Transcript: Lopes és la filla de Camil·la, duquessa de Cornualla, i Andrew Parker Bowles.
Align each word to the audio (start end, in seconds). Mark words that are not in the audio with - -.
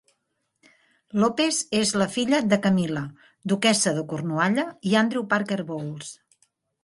Lopes 1.23 1.59
és 1.79 1.91
la 2.01 2.07
filla 2.15 2.39
de 2.53 2.59
Camil·la, 2.63 3.03
duquessa 3.53 3.93
de 3.99 4.05
Cornualla, 4.13 4.67
i 4.93 4.95
Andrew 5.05 5.27
Parker 5.35 5.61
Bowles. 5.71 6.11